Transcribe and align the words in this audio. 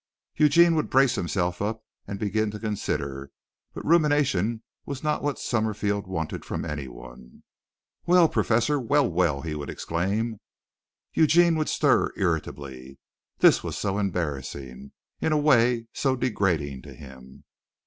Eugene 0.35 0.73
would 0.73 0.89
brace 0.89 1.13
himself 1.13 1.61
up 1.61 1.83
and 2.07 2.17
begin 2.17 2.49
to 2.49 2.59
consider, 2.59 3.29
but 3.75 3.85
rumination 3.85 4.63
was 4.83 5.03
not 5.03 5.21
what 5.21 5.37
Summerfield 5.37 6.07
wanted 6.07 6.43
from 6.43 6.65
anyone. 6.65 7.43
"Well, 8.07 8.27
professor! 8.27 8.79
well! 8.79 9.07
well!" 9.07 9.41
he 9.43 9.53
would 9.53 9.69
exclaim. 9.69 10.39
Eugene 11.13 11.55
would 11.55 11.69
stir 11.69 12.11
irritably. 12.17 12.97
This 13.37 13.63
was 13.63 13.77
so 13.77 13.99
embarrassing 13.99 14.91
in 15.19 15.33
a 15.33 15.37
way 15.37 15.85
so 15.93 16.15
degrading 16.15 16.81
to 16.81 16.95
him. 16.95 17.43